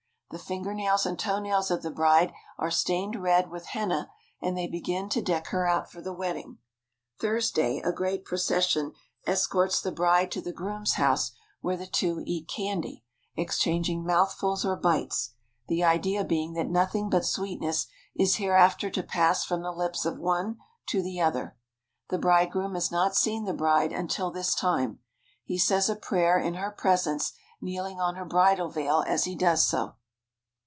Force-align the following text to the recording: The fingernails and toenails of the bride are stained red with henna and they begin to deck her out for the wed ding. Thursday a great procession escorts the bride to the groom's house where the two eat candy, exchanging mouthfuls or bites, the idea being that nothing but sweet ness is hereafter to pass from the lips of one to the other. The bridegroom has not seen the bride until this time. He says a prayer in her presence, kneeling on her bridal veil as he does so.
The 0.33 0.39
fingernails 0.39 1.05
and 1.05 1.19
toenails 1.19 1.69
of 1.71 1.81
the 1.81 1.91
bride 1.91 2.31
are 2.57 2.71
stained 2.71 3.21
red 3.21 3.49
with 3.51 3.65
henna 3.65 4.09
and 4.41 4.57
they 4.57 4.65
begin 4.67 5.09
to 5.09 5.21
deck 5.21 5.47
her 5.47 5.67
out 5.67 5.91
for 5.91 6.01
the 6.01 6.13
wed 6.13 6.35
ding. 6.37 6.59
Thursday 7.19 7.79
a 7.83 7.91
great 7.91 8.23
procession 8.23 8.93
escorts 9.27 9.81
the 9.81 9.91
bride 9.91 10.31
to 10.31 10.39
the 10.39 10.53
groom's 10.53 10.93
house 10.93 11.33
where 11.59 11.75
the 11.75 11.85
two 11.85 12.23
eat 12.25 12.47
candy, 12.47 13.03
exchanging 13.35 14.05
mouthfuls 14.05 14.63
or 14.63 14.77
bites, 14.77 15.31
the 15.67 15.83
idea 15.83 16.23
being 16.23 16.53
that 16.53 16.69
nothing 16.69 17.09
but 17.09 17.25
sweet 17.25 17.59
ness 17.59 17.87
is 18.15 18.37
hereafter 18.37 18.89
to 18.89 19.03
pass 19.03 19.43
from 19.43 19.63
the 19.63 19.71
lips 19.73 20.05
of 20.05 20.17
one 20.17 20.55
to 20.87 21.01
the 21.03 21.19
other. 21.19 21.57
The 22.07 22.17
bridegroom 22.17 22.75
has 22.75 22.89
not 22.89 23.17
seen 23.17 23.43
the 23.43 23.53
bride 23.53 23.91
until 23.91 24.31
this 24.31 24.55
time. 24.55 24.99
He 25.43 25.57
says 25.57 25.89
a 25.89 25.95
prayer 25.97 26.39
in 26.39 26.53
her 26.53 26.71
presence, 26.71 27.33
kneeling 27.59 27.99
on 27.99 28.15
her 28.15 28.23
bridal 28.23 28.69
veil 28.69 29.03
as 29.05 29.25
he 29.25 29.35
does 29.35 29.67
so. 29.67 29.95